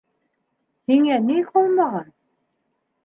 Һиңә 0.93 1.19
ни 1.27 1.37
ҡалмаған? 1.53 2.11